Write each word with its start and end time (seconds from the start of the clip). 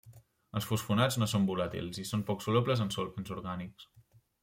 Els 0.59 0.67
fosfonats 0.69 1.17
no 1.23 1.27
són 1.35 1.45
volàtils 1.51 2.01
i 2.07 2.09
són 2.15 2.25
poc 2.33 2.43
solubles 2.49 2.85
en 2.89 2.93
solvents 2.99 3.39
orgànics. 3.41 3.91